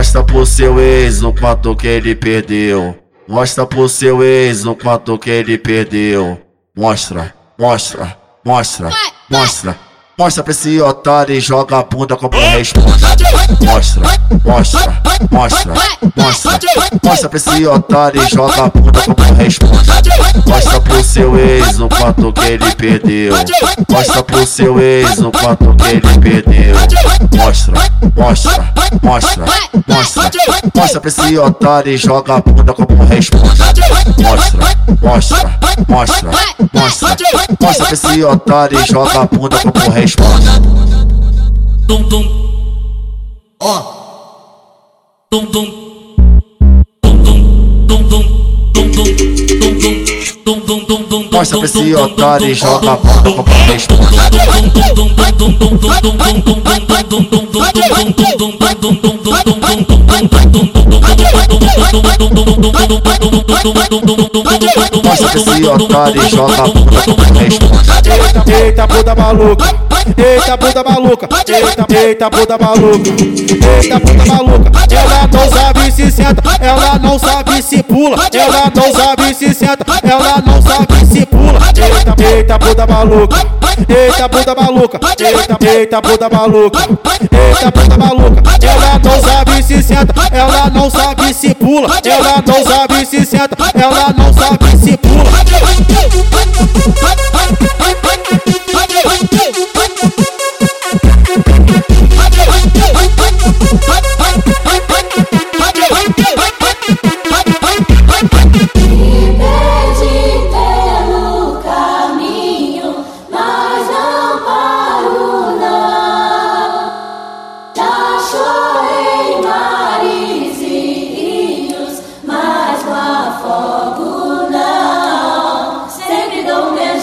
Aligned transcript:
Mostra 0.00 0.24
pro 0.24 0.46
seu 0.46 0.80
ex 0.80 1.22
o 1.22 1.30
quanto 1.30 1.76
que 1.76 1.86
ele 1.86 2.14
perdeu. 2.14 2.96
Mostra 3.28 3.66
pro 3.66 3.86
seu 3.86 4.24
ex 4.24 4.64
o 4.64 4.74
quanto 4.74 5.18
que 5.18 5.28
ele 5.28 5.58
perdeu. 5.58 6.40
Mostra, 6.74 7.34
mostra, 7.58 8.16
mostra, 8.42 8.88
mostra. 9.28 9.89
Mostra 10.20 10.44
pra 10.44 10.50
esse 10.50 10.78
otário 10.82 11.34
e 11.34 11.40
joga 11.40 11.78
a 11.78 11.82
bunda 11.82 12.14
como 12.14 12.38
responde. 12.38 13.02
Mostra, 13.62 14.02
mostra, 14.44 15.02
mostra, 15.30 15.74
mostra. 16.14 16.60
Mostra 17.02 17.28
pra 17.30 17.36
esse 17.38 17.66
otário 17.66 18.22
e 18.22 18.28
joga 18.28 18.64
a 18.64 18.68
bunda 18.68 19.00
como 19.00 19.32
responde. 19.32 19.90
Mostra 20.46 20.80
pro 20.82 21.02
seu 21.02 21.38
ex 21.38 21.80
o 21.80 21.88
quanto 21.88 22.34
que 22.34 22.44
ele 22.44 22.74
perdeu. 22.74 23.34
Mostra 23.88 24.22
pro 24.22 24.46
seu 24.46 24.78
ex 24.78 25.18
o 25.20 25.32
quanto 25.32 25.74
que 25.76 25.88
ele 25.88 26.18
perdeu. 26.18 26.76
Mostra, 27.38 27.90
mostra, 28.14 28.74
mostra, 29.02 29.44
mostra. 29.88 30.30
Mostra 30.74 31.00
pra 31.00 31.08
esse 31.08 31.38
otário 31.38 31.92
e 31.94 31.96
joga 31.96 32.34
a 32.34 32.40
bunda 32.42 32.74
como 32.74 33.04
responde. 33.04 33.46
Mostra, 34.18 34.76
mostra, 35.00 35.58
mostra, 35.88 36.30
mostra. 36.74 37.16
Mostra 37.58 37.86
pra 37.86 37.94
esse 37.94 38.22
otário 38.22 38.78
e 38.78 38.86
joga 38.86 39.22
a 39.22 39.24
bunda 39.24 39.56
como 39.58 39.90
responde. 40.10 40.50
Dum 41.86 42.02
dum. 42.08 42.24
Ó. 43.60 43.82
Dum. 45.30 45.44
Dum 45.44 45.46
dum. 45.52 46.16
Dum 47.02 47.22
dum. 47.22 47.38
Dum 47.86 48.02
dum. 48.08 48.24
Dum 48.72 48.90
dum. 48.90 49.06
Dum 50.44 50.60
dum 50.66 50.84
dum 50.84 51.02
dum. 51.04 51.28
Mostra 51.30 51.58
pra 51.58 51.66
esse 51.66 51.94
otário 51.94 52.48
e 52.48 52.54
joga 52.54 52.92
a 52.92 52.96
bunda 52.96 53.30
como 53.30 53.44
responde. 53.66 54.16
Mostra 65.04 65.28
pra 65.28 65.40
esse 65.40 65.66
otário 65.66 66.22
e 66.22 66.30
joga 66.30 66.62
a 66.62 66.68
bunda 66.68 67.02
como 67.04 67.38
responde. 67.38 67.90
Eita 68.52 68.88
puta 68.88 69.14
maluca, 69.14 69.72
eita 70.16 70.58
puta 70.58 70.82
maluca, 70.84 71.28
eita, 71.46 71.86
eita 71.94 72.30
puta 72.30 72.58
maluca, 72.58 73.10
eita 73.82 74.00
puta 74.00 74.26
maluca. 74.26 74.70
Ela 74.90 75.28
não 75.32 75.50
sabe 75.50 75.92
se 75.92 76.10
senta, 76.10 76.42
ela 76.60 76.98
não 76.98 77.18
sabe 77.18 77.62
se 77.62 77.82
pula, 77.82 78.16
ela 78.32 78.72
não 78.74 78.92
sabe 78.92 79.34
se 79.34 79.54
senta, 79.54 79.84
ela 80.02 80.42
não 80.44 80.60
sabe 80.62 81.06
se 81.06 81.26
pula. 81.26 81.60
Eita, 81.76 82.22
eita 82.22 82.58
puta 82.58 82.86
maluca, 82.86 83.36
eita 83.88 84.28
puta 84.28 84.54
maluca, 84.54 85.00
eita, 85.18 85.66
eita 85.66 86.02
puta 86.02 86.28
maluca, 86.28 86.78
eita 86.80 87.72
puta 87.72 87.96
maluca. 87.98 88.42
Ela 88.62 88.98
não 89.02 89.22
sabe 89.22 89.62
se 89.62 89.82
senta, 89.82 90.14
ela 90.32 90.70
não 90.70 90.90
sabe 90.90 91.34
se 91.34 91.54
pula, 91.54 91.88
ela 92.04 92.42
não 92.46 92.64
sabe 92.64 93.06
se 93.06 93.24
senta, 93.26 93.56
ela 93.74 94.14
não 94.16 94.32
sabe 94.32 94.76
se 94.78 94.96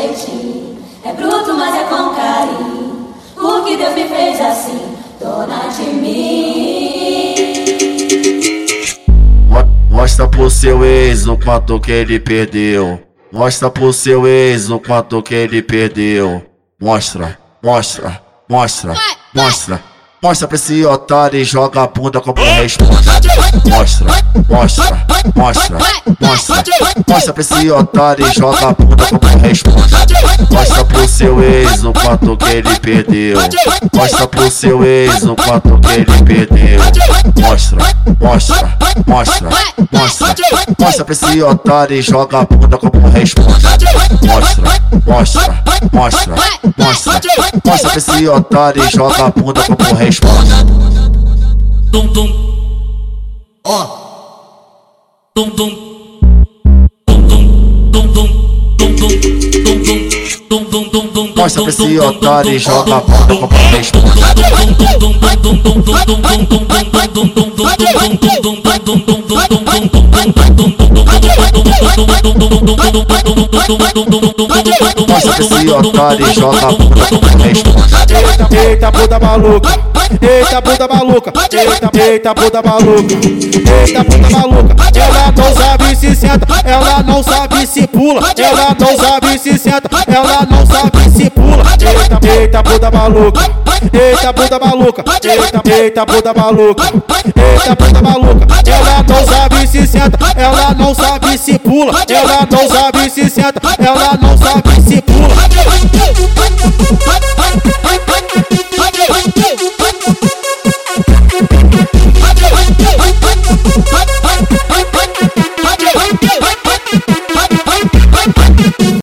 jeitinho, 0.00 0.78
é 1.04 1.12
bruto, 1.12 1.52
mas 1.54 1.74
é 1.74 1.84
com 1.84 2.14
carinho. 2.14 3.14
O 3.36 3.64
que 3.64 3.76
Deus 3.76 3.94
me 3.94 4.04
fez 4.08 4.40
assim, 4.40 4.96
dona 5.20 5.68
de 5.68 5.82
mim. 5.90 7.34
Mo- 9.48 9.96
Mostra 9.96 10.28
pro 10.28 10.50
seu 10.50 10.84
ex 10.84 11.26
o 11.26 11.36
quanto 11.36 11.78
que 11.80 11.90
ele 11.92 12.18
perdeu. 12.20 13.00
Mostra 13.32 13.70
pro 13.70 13.92
seu 13.92 14.26
ex 14.26 14.70
o 14.70 14.78
quanto 14.80 15.22
que 15.22 15.34
ele 15.34 15.62
perdeu. 15.62 16.42
Mostra, 16.80 17.38
mostra, 17.62 18.20
mostra, 18.48 18.94
mostra. 19.34 19.89
Mostra 20.22 20.46
pra 20.46 20.56
esse 20.56 20.84
otário 20.84 21.40
e 21.40 21.44
joga 21.44 21.82
a 21.82 21.86
bunda 21.86 22.20
como 22.20 22.36
responde. 22.44 22.92
Mostra, 23.70 24.06
mostra, 24.50 25.06
mostra, 25.34 25.78
mostra. 26.20 26.64
Mostra 27.08 27.32
pra 27.32 27.40
esse 27.40 27.70
otário 27.70 28.26
e 28.26 28.34
joga 28.34 28.68
a 28.68 28.72
bunda 28.74 29.06
como 29.06 29.38
responde. 29.38 29.94
Mostra 30.50 30.84
pro 30.84 31.08
seu 31.08 31.42
ex 31.42 31.84
o 31.84 31.92
quanto 31.94 32.36
que 32.36 32.50
ele 32.50 32.78
perdeu. 32.80 33.38
Mostra 33.94 34.28
pro 34.28 34.50
seu 34.50 34.84
ex 34.84 35.22
o 35.22 35.34
quanto 35.34 35.80
que 35.80 35.88
ele 35.90 36.22
perdeu. 36.22 36.80
Mostra, 37.40 37.78
mostra, 38.20 38.76
mostra, 39.06 39.48
mostra. 39.90 40.28
Mostra 40.78 41.04
pra 41.06 41.12
esse 41.14 41.42
otário 41.42 41.96
e 41.96 42.02
joga 42.02 42.40
a 42.40 42.44
bunda 42.44 42.76
como 42.76 43.08
responde. 43.08 43.66
Mostra, 44.26 44.82
mostra, 45.06 45.64
mostra, 45.90 46.34
mostra. 46.76 47.20
Mostra 47.64 47.88
pra 47.88 47.98
esse 47.98 48.28
otário 48.28 48.84
e 48.84 48.90
joga 48.90 49.24
a 49.24 49.30
bunda 49.30 49.62
como 49.62 49.94
responde. 49.94 50.09
Dum 51.92 52.08
dum. 52.08 52.28
Ó. 53.64 53.86
Dum 55.36 55.50
dum. 55.50 55.70
Dum 57.06 57.22
dum. 57.28 57.90
Dum 57.92 58.08
dum. 58.08 58.26
Dum 58.76 58.94
dum. 58.96 59.08
Dum 59.62 59.82
dum. 59.84 60.08
Dum 60.48 60.64
dum 60.64 60.88
dum 60.88 61.06
dum. 61.12 61.32
Mostra 61.36 61.62
pra 61.62 61.70
esse 61.70 61.98
otário 62.00 62.52
e 62.52 62.58
joga 62.58 62.96
a 62.96 63.00
bunda 63.00 63.36
como 63.36 63.46
responde. 63.70 64.20
Mostra 64.20 64.50
pra 71.36 71.59
esse 75.40 75.70
otário 75.70 76.28
e 76.28 76.34
joga. 76.34 76.68
Eita, 78.50 78.92
puta 78.92 79.18
maluca, 79.18 79.78
eita 80.20 80.62
puta 80.62 80.88
maluca, 80.88 81.32
eita, 81.52 81.90
eita 81.98 82.34
puta 82.34 82.62
maluca, 82.62 83.14
eita 83.86 84.04
puta 84.04 84.30
maluca. 84.30 84.80
Ela 84.94 85.32
não 85.36 85.54
sabe 85.54 85.96
se 85.96 86.14
senta, 86.14 86.46
ela 86.64 87.02
não 87.02 87.22
sabe 87.22 87.66
se 87.66 87.86
pula, 87.86 88.32
ela 88.36 88.76
não 88.78 88.96
sabe 88.96 89.38
se 89.38 89.58
senta, 89.58 89.88
ela 90.06 90.46
não 90.50 90.66
sabe. 90.66 90.99
Eita 92.30 92.62
bunda 92.62 92.90
maluca, 92.90 93.40
eita 93.92 94.32
bunda 94.32 94.58
maluca, 94.58 95.04
eita, 95.22 95.62
eita 95.70 96.06
bunda 96.06 96.34
maluca, 96.34 96.84
eita 96.84 97.74
bunda 97.74 98.02
maluca. 98.02 98.46
Ela 98.66 99.02
não 99.08 99.26
sabe 99.26 99.66
se 99.66 99.86
senta, 99.86 100.18
ela 100.36 100.74
não 100.74 100.94
sabe 100.94 101.38
se 101.38 101.58
pula, 101.58 101.92
ela 102.08 102.46
não 102.50 102.68
sabe 102.68 103.10
se 103.10 103.28
senta, 103.30 103.60
ela 103.78 104.18
não 104.20 104.38
sabe 104.38 104.80
se 104.82 105.02
pula. 105.02 105.20